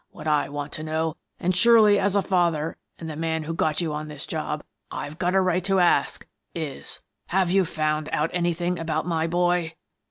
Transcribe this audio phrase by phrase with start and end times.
[0.09, 3.81] What I want to know— and surely as a father and the man who got
[3.81, 6.25] you on this job, I've got a right to ask—
[6.71, 9.75] is: Have you found out anything about my boy?